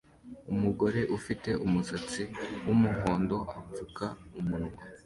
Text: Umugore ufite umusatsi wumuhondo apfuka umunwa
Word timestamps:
Umugore 0.53 1.01
ufite 1.17 1.49
umusatsi 1.65 2.21
wumuhondo 2.65 3.37
apfuka 3.59 4.05
umunwa 4.39 4.77